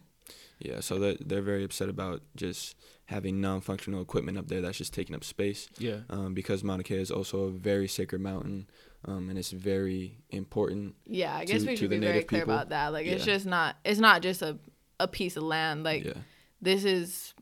[0.59, 0.81] Yeah.
[0.81, 5.15] So they're, they're very upset about just having non-functional equipment up there that's just taking
[5.15, 5.69] up space.
[5.79, 6.01] Yeah.
[6.09, 8.69] Um, because Mauna Kea is also a very sacred mountain,
[9.05, 12.41] um, and it's very important yeah, I guess To- we to should be very clear
[12.41, 12.53] people.
[12.55, 12.89] about that.
[12.89, 14.57] Like it's just not, it's not just a
[14.99, 15.83] a piece of land.
[15.85, 16.13] Like yeah,
[16.61, 17.33] this is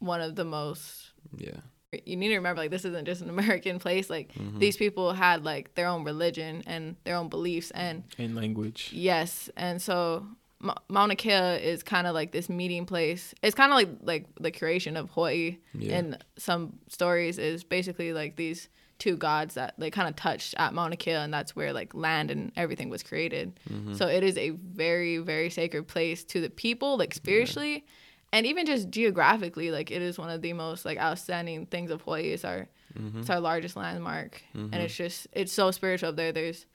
[0.00, 1.12] one of the most.
[1.36, 1.60] yeah,
[2.06, 4.08] You need to remember, like this isn't just an American place.
[4.08, 4.58] Like Mhm.
[4.60, 8.90] these people had like their own religion and their own beliefs, and In language.
[8.92, 10.24] Yes, and so
[10.60, 13.34] Ma- Mauna Kea is kind of like this meeting place.
[13.42, 15.58] It's kind of like like the creation of Hawaii.
[15.74, 18.68] yeah, In some stories, is basically like these
[19.00, 22.30] two gods that they kind of touched at Mauna Kea, and that's where like land
[22.30, 23.58] and everything was created.
[23.68, 23.96] Mhm.
[23.96, 27.84] So it is a very very sacred place to the people, like spiritually,
[28.32, 29.70] and even just geographically.
[29.70, 32.32] Like it is one of the most like outstanding things of Hawaii.
[32.32, 33.20] It's our Mhm.
[33.20, 34.70] it's our largest landmark, Mhm.
[34.72, 36.32] and it's just it's so spiritual up there.
[36.32, 36.66] There's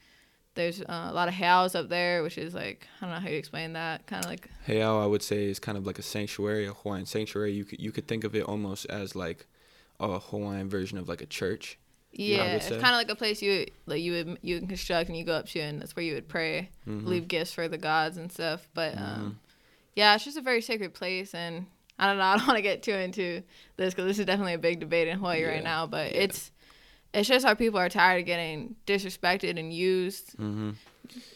[0.54, 3.28] there's uh, a lot of heiaus up there, which is like I don't know how
[3.28, 4.06] you explain that.
[4.08, 7.06] Kind of like Heiau, I would say, is kind of like a sanctuary, a Hawaiian
[7.06, 7.52] sanctuary.
[7.52, 9.46] You could you could think of it almost as like
[10.00, 11.78] a Hawaiian version of like a church.
[12.18, 15.26] yeah, it's kind of like a place you like you would you construct and you
[15.26, 17.06] go up to, and that's where you would pray, Mhm.
[17.06, 18.70] leave gifts for the gods and stuff.
[18.74, 19.41] But um,
[19.95, 21.65] yeah, it's just a very sacred place, and
[21.97, 22.23] I don't know.
[22.34, 23.43] I don't want to get too into
[23.77, 25.88] this because this is definitely a big debate in Hawaii Yeah, right now.
[25.88, 26.21] But yeah.
[26.23, 26.51] it's
[27.13, 30.71] it's just our people are tired of getting disrespected and used, Mm-hmm.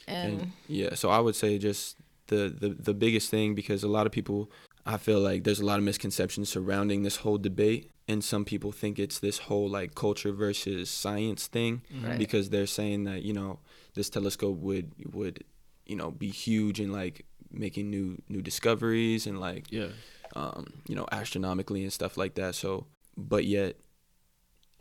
[0.08, 3.88] and, And yeah, so I would say just the, the the biggest thing because a
[3.88, 4.52] lot of people
[4.86, 8.72] I feel like there's a lot of misconceptions surrounding this whole debate and some people
[8.72, 12.18] think it's this whole like culture versus science thing Right.
[12.18, 13.60] because they're saying that, you know,
[13.94, 15.44] this telescope would would,
[15.86, 19.90] you know, be huge and like making new new discoveries and like Yeah.
[20.36, 22.56] um, you know, astronomically and stuff like that.
[22.56, 22.86] So,
[23.18, 23.76] but yet,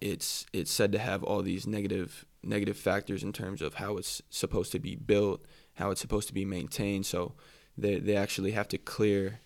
[0.00, 4.22] it's it's said to have all these negative negative factors in terms of how it's
[4.30, 7.06] supposed to be built, how it's supposed to be maintained.
[7.06, 7.32] So,
[7.76, 9.40] they they actually have to clear,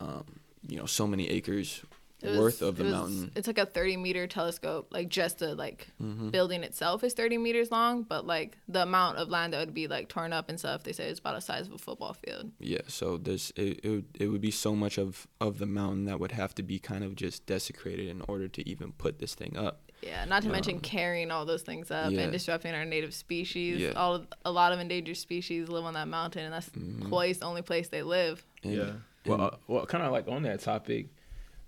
[0.00, 1.82] um, you know, so many acres
[2.30, 3.32] was- worth of it the was- mountain.
[3.36, 4.88] It's like a 30 meter telescope.
[4.90, 9.18] Like just the like hmm building itself is 30 meters long, but like the amount
[9.18, 11.40] of land that would be like torn up and stuff, they say it's about the
[11.40, 12.50] size of a football field.
[12.60, 16.04] Yeah, so there's it, it would it would be so much of of the mountain
[16.06, 19.34] that would have to be kind of just desecrated in order to even put this
[19.34, 19.80] thing up.
[20.02, 22.20] Yeah, not to mention Um, carrying all those things up yeah.
[22.22, 23.80] and disrupting our native species.
[23.80, 23.92] Yeah.
[23.92, 27.04] All of, a lot of endangered species live on that mountain, and that's Mhm.
[27.04, 28.44] Hawaii's the only place they live.
[28.62, 28.92] And- yeah.
[29.24, 31.06] Well, uh, well, kind of like on that topic,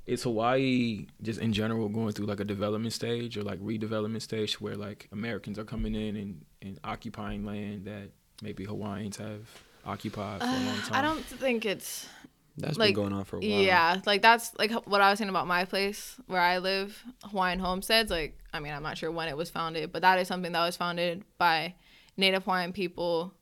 [0.07, 4.61] is Hawaii just in general going through like a development stage or like redevelopment stage
[4.61, 8.11] where like Americans are coming in and, and occupying land that
[8.43, 9.41] maybe Hawaiians have
[9.85, 10.93] occupied for a long time?
[10.93, 12.07] I don't think it's
[12.57, 13.49] That's Like, been going on for a while.
[13.49, 17.59] Yeah, like that's like what I was saying about my place where I live, Hawaiian
[17.59, 18.11] Homesteads.
[18.11, 20.65] Like, I mean, I'm not sure when it was founded, but that is something that
[20.65, 21.75] was founded by
[22.17, 23.35] Native Hawaiian people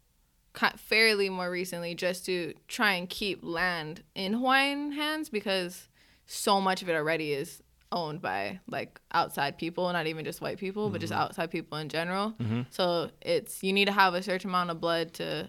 [0.76, 5.88] fairly more recently just to try and keep land in Hawaiian hands because
[6.26, 10.58] so much of it already is owned by like outside people, not even just white
[10.58, 12.32] people, but just outside people in general.
[12.40, 12.66] Mhm.
[12.70, 15.48] So it's you need to have a certain amount of blood to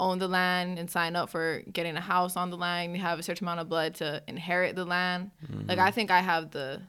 [0.00, 2.94] own the land and sign up for getting a house on the land.
[2.94, 5.30] You have a certain amount of blood to inherit the land.
[5.66, 6.82] Like I think I have the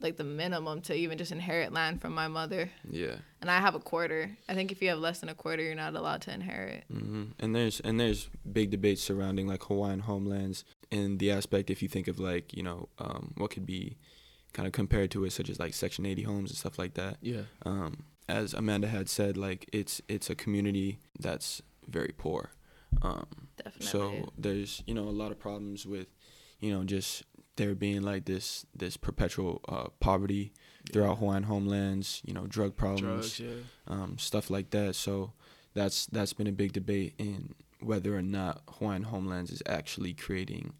[0.00, 2.70] like the minimum to even just inherit land from my mother.
[2.88, 3.16] Yeah.
[3.40, 4.36] And I have a quarter.
[4.48, 6.84] I think if you have less than a quarter, you're not allowed to inherit.
[6.92, 7.24] Mm-hmm.
[7.38, 11.88] And there's and there's big debates surrounding like Hawaiian homelands and the aspect if you
[11.88, 13.96] think of like you know um, what could be
[14.52, 17.18] kind of compared to it, such as like Section 80 homes and stuff like that.
[17.20, 17.42] Yeah.
[17.64, 22.50] Um, as Amanda had said, like it's it's a community that's very poor.
[23.02, 23.86] Um, Definitely.
[23.86, 26.08] so there's you know a lot of problems with
[26.60, 27.24] you know just
[27.56, 30.52] there being like this this perpetual uh, poverty
[30.92, 32.20] throughout Hawaiian homelands.
[32.24, 33.62] You know drug problems Drugs, yeah.
[33.86, 34.94] um, stuff like that.
[34.94, 35.32] So
[35.74, 40.74] that's that's been a big debate in whether or not Hawaiian homelands is actually creating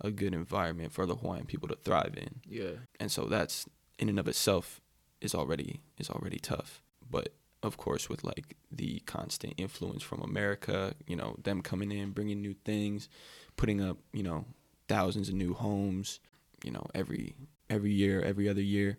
[0.00, 2.40] a good environment for the Hawaiian people to thrive in.
[2.46, 2.72] Yeah.
[3.00, 3.66] And so that's
[3.98, 4.80] in and of itself
[5.20, 6.82] is already is already tough.
[7.08, 12.10] But of course, with like the constant influence from America, you know, them coming in,
[12.10, 13.08] bringing new things,
[13.56, 14.44] putting up, you know,
[14.88, 16.20] thousands of new homes,
[16.64, 17.34] you know, every
[17.70, 18.98] every year, every other year.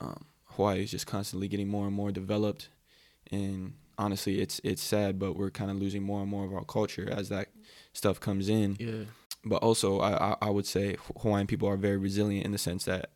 [0.00, 2.68] Um, Hawaii is just constantly getting more and more developed,
[3.30, 6.64] and honestly, it's it's sad, but we're kind of losing more and more of our
[6.64, 7.48] culture as that
[7.92, 8.76] stuff comes in.
[8.80, 9.04] Yeah.
[9.44, 13.10] But also, I I, would say Hawaiian people are very resilient in the sense that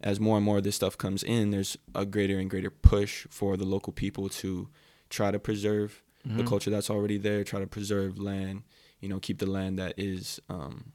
[0.00, 3.26] as more and more of this stuff comes in, there's a greater and greater push
[3.30, 4.68] for the local people to
[5.08, 6.46] try to preserve the Mhm.
[6.46, 8.62] culture that's already there, try to preserve land,
[9.00, 10.92] you know, keep the land that is um,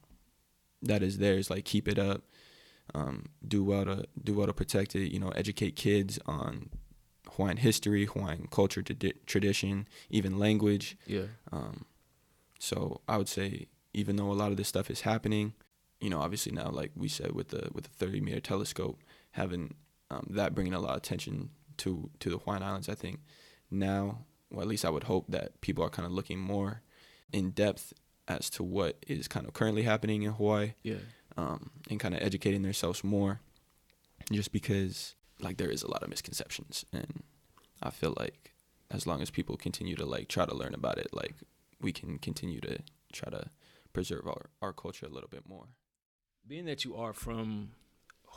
[0.82, 2.22] that is theirs, like keep it up,
[2.94, 6.70] um, do well to do well to protect it, you know, educate kids on
[7.32, 10.96] Hawaiian history, Hawaiian culture, tradi- tradition, even language.
[11.06, 11.26] Yeah.
[11.52, 11.84] Um,
[12.58, 15.54] so I would say even though a lot of this stuff is happening,
[16.00, 19.00] you know, obviously now like we said with the with the 30 meter telescope,
[19.32, 19.74] having
[20.10, 23.20] um, that bringing a lot of attention to to the Hawaiian Islands, I think
[23.70, 26.82] now, or at least I would hope that people are kind of looking more
[27.32, 27.92] in depth
[28.34, 31.02] as to what is kind of currently happening in Hawaii Yeah.
[31.36, 33.40] um, and kind of educating themselves more
[34.32, 37.22] just because like there is a lot of misconceptions and
[37.82, 38.52] i feel like
[38.90, 41.34] as long as people continue to like try to learn about it like
[41.80, 42.78] we can continue to
[43.12, 43.42] try to
[43.92, 45.66] preserve our, our culture a little bit more
[46.46, 47.70] Being that you are from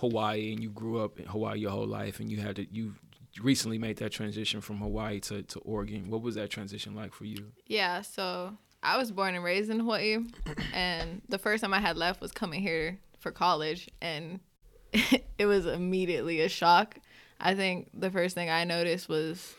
[0.01, 2.95] Hawaii and you grew up in Hawaii your whole life and you had to you
[3.41, 6.10] recently made that transition from Hawaii to, to Oregon.
[6.10, 7.51] What was that transition like for you?
[7.67, 10.17] Yeah, so I was born and raised in Hawaii,
[10.74, 14.39] and the first time I had left was coming here for college, and
[15.38, 16.98] it was immediately a shock.
[17.39, 19.56] I think the first thing I noticed was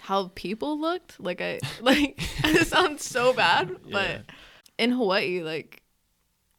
[0.00, 1.20] how people looked.
[1.20, 4.18] Like I like it sounds so bad, but Yeah.
[4.78, 5.82] in Hawaii, like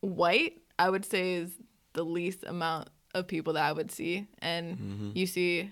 [0.01, 1.51] white, I would say is
[1.93, 5.09] the least amount of people that I would see, and Mm-hmm.
[5.15, 5.71] you see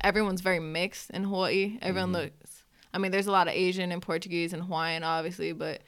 [0.00, 1.78] everyone's very mixed in Hawaii.
[1.82, 2.12] Everyone Mhm.
[2.12, 2.61] looks.
[2.94, 5.82] I mean, there's a lot of Asian and Portuguese and Hawaiian, obviously, but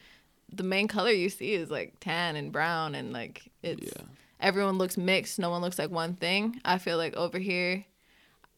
[0.53, 4.03] the main color you see is like tan and brown, and like it's yeah
[4.41, 5.39] everyone looks mixed.
[5.39, 6.61] No one looks like one thing.
[6.67, 7.85] I feel like over here,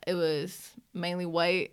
[0.07, 1.73] it was mainly white,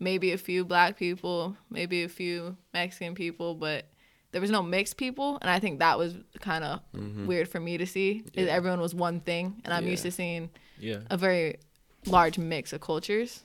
[0.00, 3.86] maybe a few black people, maybe a few Mexican people, but
[4.32, 7.26] there was no mixed people, and I think that was kind of Mhm.
[7.26, 8.24] weird for me to see.
[8.32, 8.52] Is Yeah.
[8.52, 10.50] everyone was one thing, and I'm used to seeing
[10.80, 11.00] Yeah.
[11.08, 11.58] a very
[12.06, 13.44] large mix of cultures.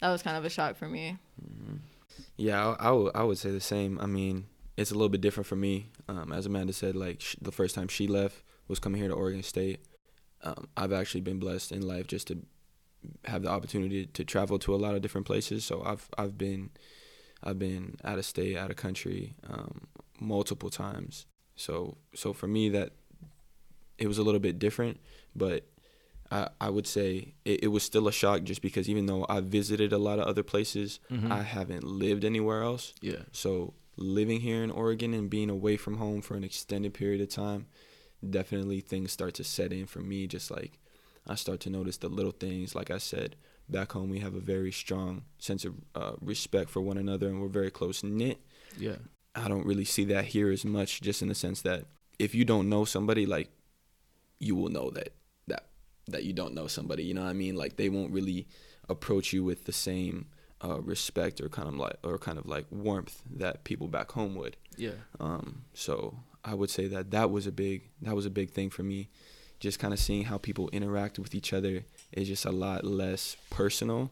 [0.00, 1.18] That was kind of a shock for me.
[2.42, 4.00] Yeah, I, I would I would say the same.
[4.00, 5.90] I mean, it's a little bit different for me.
[6.08, 9.14] Um, as Amanda said, like sh- the first time she left was coming here to
[9.14, 9.84] Oregon State.
[10.42, 12.38] Um, I've actually been blessed in life just to
[13.26, 15.64] have the opportunity to travel to a lot of different places.
[15.64, 16.70] So I've I've been
[17.44, 19.86] I've been out of state, out of country, um,
[20.18, 21.26] multiple times.
[21.54, 22.90] So so for me that
[23.98, 24.98] it was a little bit different,
[25.36, 25.64] but
[26.32, 29.40] I I would say it, it was still a shock just because even though I
[29.40, 31.30] visited a lot of other places, Mhm.
[31.30, 32.94] I haven't lived anywhere else.
[33.00, 33.24] yeah.
[33.32, 37.28] So living here in Oregon and being away from home for an extended period of
[37.28, 37.66] time,
[38.28, 40.26] definitely things start to set in for me.
[40.26, 40.78] Just like
[41.26, 42.74] I start to notice the little things.
[42.74, 43.36] Like I said,
[43.68, 47.40] back home we have a very strong sense of uh, respect for one another and
[47.40, 48.38] we're very close knit.
[48.78, 48.96] Yeah.
[49.34, 51.86] I don't really see that here as much, just in the sense that
[52.18, 53.48] if you don't know somebody, like
[54.38, 55.12] you will know that
[56.08, 57.04] that you don't know somebody.
[57.04, 57.56] You know what I mean?
[57.56, 58.46] Like they won't really
[58.88, 60.26] approach you with the same
[60.64, 64.34] uh, respect or kind of like or kind of like warmth that people back home
[64.34, 64.56] would.
[64.76, 64.92] Yeah.
[65.20, 68.70] Um, so I would say that that was a big that was a big thing
[68.70, 69.08] for me.
[69.60, 73.36] Just kind of seeing how people interact with each other is just a lot less
[73.50, 74.10] personal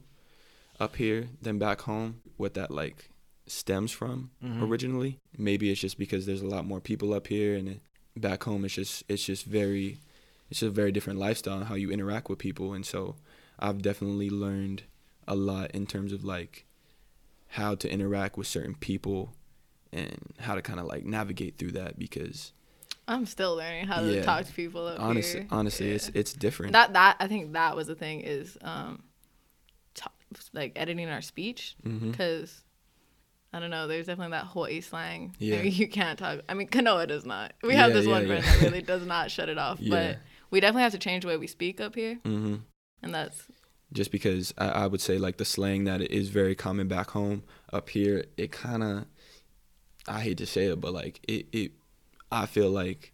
[0.78, 2.20] up here than back home.
[2.36, 3.10] What that like
[3.46, 4.62] stems from Mhm.
[4.62, 5.18] originally.
[5.36, 7.80] Maybe it's just because there's a lot more people up here, and
[8.16, 9.98] back home it's just it's just very
[10.50, 12.72] it's a very different lifestyle and how you interact with people.
[12.72, 13.16] And so
[13.58, 14.82] I've definitely learned
[15.28, 16.66] a lot in terms of like
[17.54, 19.34] how to interact with certain people
[19.92, 22.52] and how to kind of like navigate through that because
[23.08, 24.22] I'm still learning how to Yeah.
[24.22, 25.48] talk to people up honestly here.
[25.50, 25.94] honestly Yeah.
[25.96, 26.72] it's it's different.
[26.72, 29.02] that that I think that was the thing is um,
[29.94, 30.10] ta
[30.52, 32.62] like editing our speech because
[33.52, 33.88] I don't know.
[33.88, 35.34] There's definitely that Hawaii slang.
[35.40, 35.62] Yeah.
[35.62, 36.40] you can't talk.
[36.48, 37.52] I mean, Kanoa does not.
[37.64, 39.80] We have Yeah, this one friend that really does not shut it off.
[39.80, 39.90] Yeah.
[39.90, 40.18] But
[40.50, 42.56] we definitely have to change the way we speak up here, hmm
[43.02, 43.44] and that's
[43.92, 47.42] just because I, I would say like the slang that is very common back home
[47.72, 49.04] up here it kind of
[50.06, 51.72] i hate to say it but like it, it
[52.30, 53.12] i feel like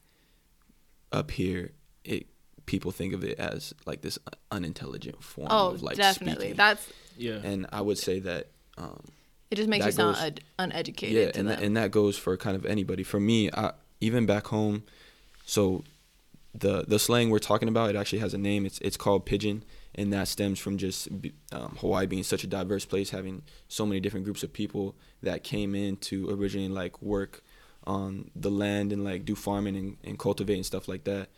[1.12, 1.70] up here
[2.04, 2.26] it
[2.66, 4.18] people think of it as like this
[4.50, 6.56] unintelligent form oh of like definitely speaking.
[6.56, 7.40] that's Yeah.
[7.44, 9.04] and i would say that um
[9.50, 9.54] it.
[9.54, 11.14] Just makes That you sound goes- un- uneducated.
[11.16, 11.56] yeah to and them.
[11.60, 14.82] that, and that goes for kind of anybody for me I, even back home
[15.46, 15.84] so
[16.58, 18.64] the the slang we're talking about it actually has a name.
[18.66, 19.62] It's it's called pidgin,
[19.94, 21.08] and that stems from just
[21.52, 25.42] um, Hawaii being such a diverse place, having so many different groups of people that
[25.44, 27.42] came in to originally like work
[27.84, 31.28] on the land and like do farming and, and cultivate and stuff like that.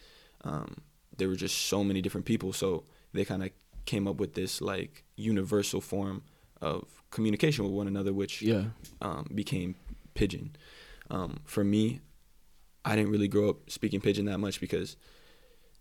[0.44, 0.76] Um,
[1.16, 3.50] there were just so many different people, so they kind of
[3.86, 6.22] came up with this like universal form
[6.60, 8.64] of communication with one another, which Yeah.
[9.02, 9.74] um, became
[10.14, 10.54] pidgin.
[11.10, 12.00] Um, for me,
[12.84, 14.96] I didn't really grow up speaking pidgin that much because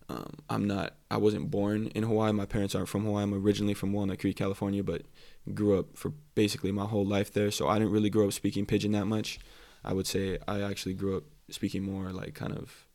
[0.09, 0.95] um, I'm not.
[1.11, 2.31] I wasn't born in Hawaii.
[2.31, 3.23] My parents aren't from Hawaii.
[3.23, 5.03] I'm originally from Walnut Creek, California, but
[5.53, 7.51] grew up for basically my whole life there.
[7.51, 9.39] So I didn't really grow up speaking pidgin that much.
[9.83, 12.85] I would say I actually grew up speaking more like kind of.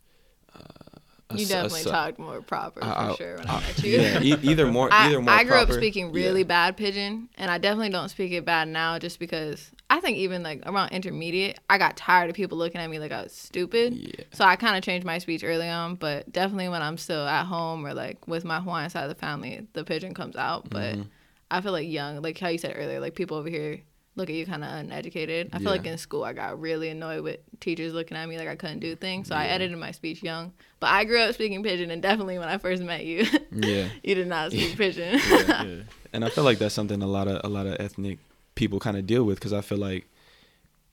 [0.54, 0.91] Uh,
[1.34, 3.60] a You a definitely s- talked more proper for I- I- sure when I- I
[3.60, 4.00] met you.
[4.00, 5.32] Yeah, e- either more, either more.
[5.32, 6.12] I grew up proper- speaking yeah.
[6.26, 10.18] really bad pidgin, and I definitely don't speak it bad now, just because I think
[10.18, 13.32] even like around intermediate, I got tired of people looking at me like I was
[13.32, 13.94] stupid.
[13.94, 14.24] Yeah.
[14.32, 17.44] So I kind of changed my speech early on, but definitely when I'm still at
[17.44, 20.70] home or like with my Hawaiian side of the family, the pidgin comes out.
[20.70, 21.06] But Mhm.
[21.50, 23.80] I feel like young, like how you said earlier, like people over here
[24.14, 25.50] look at you kind of uneducated.
[25.52, 28.48] I feel like in school I got really annoyed with teachers looking at me like
[28.48, 29.28] I couldn't do things.
[29.28, 30.52] So I edited my speech young.
[30.80, 33.88] But I grew up speaking pidgin, and definitely when I first met you, Yeah.
[34.02, 35.18] you did not speak pidgin.
[35.18, 35.82] yeah.
[36.12, 38.18] and I feel like that's something a lot of a lot of ethnic
[38.54, 40.06] people kind of deal with because I feel like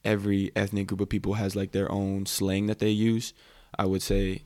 [0.06, 3.34] every ethnic group of people has like their own slang that they use.
[3.78, 4.44] I would say,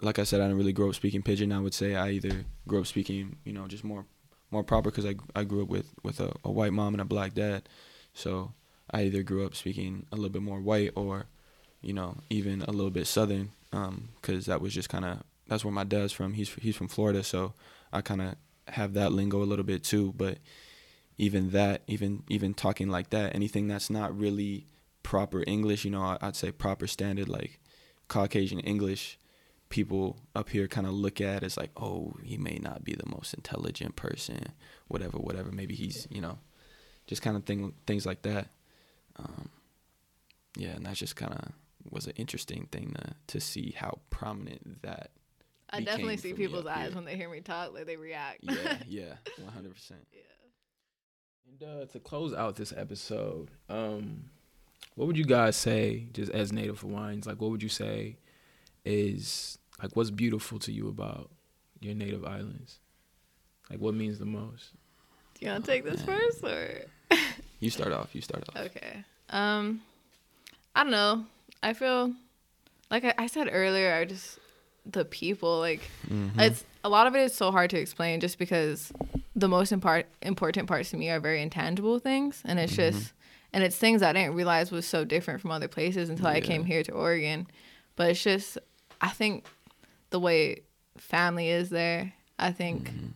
[0.00, 1.52] like I said, I didn't really grow up speaking pidgin.
[1.52, 4.06] I would say I either grew up speaking, you know, just more
[4.50, 7.04] more proper because I I grew up with with a, a white mom and a
[7.04, 7.68] black dad,
[8.16, 8.52] so
[8.90, 11.26] I either grew up speaking a little bit more white or,
[11.82, 15.64] you know, even a little bit southern, um, because that was just kind of that's
[15.64, 16.32] where my dad's from.
[16.32, 17.52] He's he's from Florida, so
[17.92, 18.34] I kind of
[18.68, 20.12] have that lingo a little bit too.
[20.16, 20.38] But
[21.18, 24.66] even that, even even talking like that, anything that's not really
[25.02, 27.60] proper English, you know, I- I'd say proper standard like
[28.08, 29.18] Caucasian English,
[29.68, 33.06] people up here kind of look at as like, oh, he may not be the
[33.08, 34.52] most intelligent person,
[34.88, 35.50] whatever, whatever.
[35.52, 36.38] Maybe he's, you know,
[37.06, 38.48] just kind of thing things like that.
[39.16, 39.50] Um,
[40.56, 41.52] yeah, and that's just kind of
[41.90, 45.10] was an interesting thing to to see how prominent that.
[45.70, 46.94] I definitely see people's eyes here.
[46.94, 48.38] when they hear me talk, like they react.
[48.42, 50.06] Yeah, yeah, one hundred percent.
[50.12, 50.20] Yeah.
[51.48, 54.24] And uh, to close out this episode, um,
[54.94, 58.16] what would you guys say, just as native Hawaiians, like what would you say
[58.84, 61.30] is like what's beautiful to you about
[61.80, 62.78] your native islands?
[63.70, 64.70] Like what means the most?
[65.38, 66.18] Do you want to take this man.
[66.18, 66.80] first or?
[67.60, 68.14] You start off.
[68.14, 68.56] You start off.
[68.66, 69.02] Okay.
[69.30, 69.80] Um,
[70.74, 71.24] I don't know.
[71.62, 72.12] I feel
[72.90, 73.94] like I, I said earlier.
[73.94, 74.38] I just
[74.84, 76.38] the people like Mhm.
[76.38, 78.92] it's a lot of it is so hard to explain just because
[79.34, 82.96] the most impart, important parts to me are very intangible things and it's Mm-hmm.
[82.98, 83.12] just
[83.52, 86.64] and it's things I didn't realize was so different from other places until I came
[86.66, 87.46] here to Oregon.
[87.96, 88.58] But it's just
[89.00, 89.46] I think
[90.10, 90.60] the way
[90.98, 92.12] family is there.
[92.38, 93.06] I think Mm-hmm.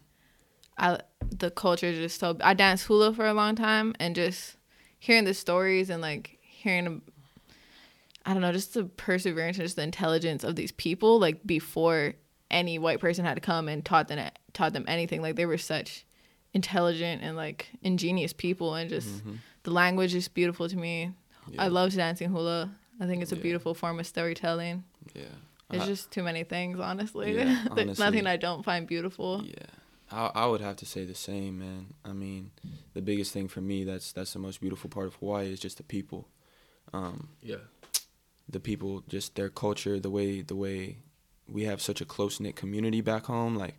[0.81, 0.99] I
[1.39, 4.57] the culture is just so I danced hula for a long time and just
[4.99, 7.03] hearing the stories and like hearing
[8.27, 12.15] I don't know, just the perseverance and just the intelligence of these people, like before
[12.51, 15.23] any white person had to come and taught them taught them anything.
[15.23, 16.05] Like they were such
[16.53, 19.23] intelligent and like ingenious people, and just
[19.63, 21.13] the language is beautiful to me.
[21.59, 21.75] I Mm-hmm.
[21.75, 22.71] Love dancing hula.
[23.01, 23.43] I think it's a Yeah.
[23.43, 24.85] beautiful form of storytelling.
[25.15, 25.23] Yeah.
[25.71, 27.35] It's I- just too many things, honestly.
[27.35, 28.05] Yeah, There's honestly.
[28.05, 29.43] nothing I don't find beautiful.
[29.45, 29.55] Yeah,
[30.11, 31.95] I I would have to say the same, man.
[32.05, 32.51] I mean,
[32.95, 35.77] the biggest thing for me that's that's the most beautiful part of Hawaii is just
[35.77, 36.29] the people.
[36.93, 37.57] Um, Yeah.
[38.49, 40.97] the people, just their culture, the way the way
[41.49, 43.75] we have such a close knit community back home, like,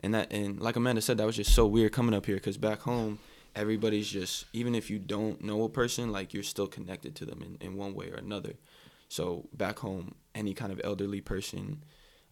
[0.00, 2.58] and that and like Amanda said, that was just so weird coming up here because
[2.58, 3.18] back home,
[3.56, 7.42] everybody's just even if you don't know a person, like you're still connected to them
[7.42, 8.54] in, in one way or another.
[9.08, 11.84] So back home, any kind of elderly person,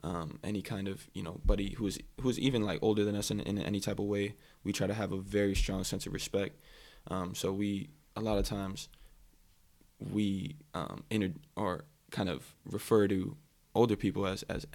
[0.02, 3.40] um, any kind of you know buddy who's who's even like older than us in,
[3.40, 4.34] in any type of way,
[4.64, 6.60] we try to have a very strong sense of respect.
[7.08, 8.88] Um, so we a lot of times
[10.12, 13.36] we um, inter- or kind of refer to
[13.74, 14.66] older people as as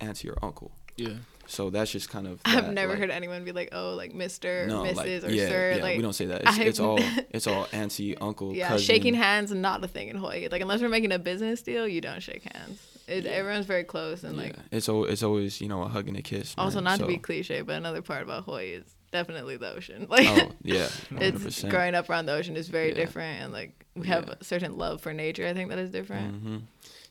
[0.00, 0.72] auntie or uncle.
[0.96, 1.14] Yeah.
[1.48, 2.40] So that's just kind of.
[2.44, 4.94] I've never like- heard anyone be like, "Oh, like Mister, no, Mrs.
[4.96, 6.42] like, or yeah, Sir." yeah, like we don't say that.
[6.44, 6.98] It's, it's all
[7.30, 8.84] it's all auntie, uncle, yeah, cousin.
[8.84, 10.48] shaking hands not a thing in Hawaii.
[10.50, 12.80] Like unless we're making a business deal, you don't shake hands.
[13.06, 13.30] It, Yeah.
[13.30, 14.56] Everyone's very close and Yeah, like.
[14.72, 16.54] it's al- it's always you know a hug and a kiss.
[16.58, 16.84] Also, man.
[16.84, 20.06] not to be cliche, but another part about Hawaii is definitely the ocean.
[20.10, 23.52] Like, Oh yeah, one hundred it's growing up around the ocean is very different, and
[23.52, 25.46] like we have a certain love for nature.
[25.46, 26.34] I think that is different.
[26.42, 26.56] hmm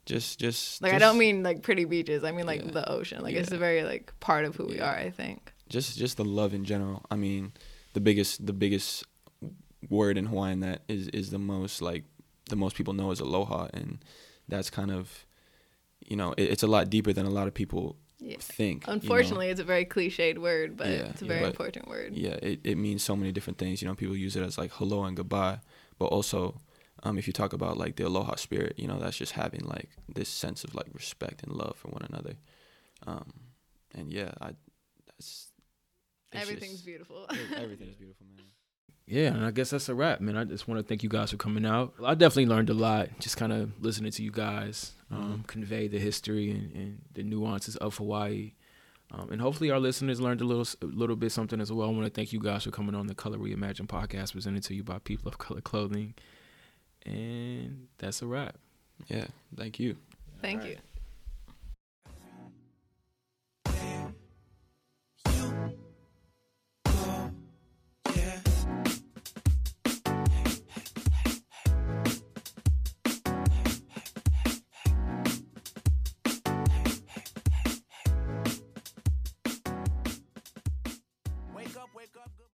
[0.05, 2.23] Just just Like I don't mean like pretty beaches.
[2.23, 2.71] I mean like Yeah.
[2.71, 3.23] the ocean.
[3.23, 4.95] Like it's a very like part of who we are.
[4.95, 5.51] I think.
[5.69, 7.03] just just the love in general.
[7.09, 7.53] I mean,
[7.93, 9.03] the biggest the biggest
[9.89, 12.03] word in Hawaiian that is is the most like
[12.49, 13.97] the most people know is aloha, and
[14.47, 15.25] that's kind of
[16.05, 18.37] you know it, it's a lot deeper than a lot of people Yeah.
[18.39, 18.85] think.
[18.85, 18.93] you know?
[18.93, 22.13] Unfortunately, it's a very cliched word, but Yeah, it's a very but- important word.
[22.15, 23.81] yeah, it, it means so many different things.
[23.81, 25.59] You know, people use it as like hello and goodbye,
[25.97, 26.61] but also,
[27.03, 29.89] um, if you talk about like the aloha spirit, you know, that's just having like
[30.13, 32.35] this sense of like respect and love for one another.
[33.05, 33.33] Um,
[33.93, 34.51] and yeah, I
[35.07, 35.49] that's
[36.33, 37.25] Everything's just- beautiful.
[37.55, 38.45] everything's beautiful, man.
[39.07, 40.35] Yeah, and I guess that's a wrap, man.
[40.35, 41.93] I just want to thank you guys for coming out.
[42.03, 45.47] I definitely learned a lot just kind of listening to you guys um, Mhm.
[45.47, 48.53] convey the history and, and the nuances of Hawaii.
[49.11, 51.87] Um, and hopefully our listeners learned a little a little bit something as well.
[51.87, 54.73] I want to thank you guys for coming on the Color Reimagine podcast presented to
[54.73, 56.15] you by People of Color Clothing.
[57.05, 58.55] And that's a wrap.
[59.07, 59.25] Yeah,
[59.55, 59.97] thank you.
[60.41, 60.75] Thank All you.
[60.75, 60.81] right.